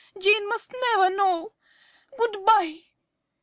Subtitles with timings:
[0.19, 1.53] Jane must never know.
[2.17, 2.85] Good bye!